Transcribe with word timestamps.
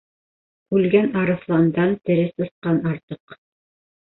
Үлгән 0.77 1.13
арыҫландан 1.23 1.93
тере 2.09 2.27
сысҡан 2.31 2.83
артыҡ. 2.95 3.37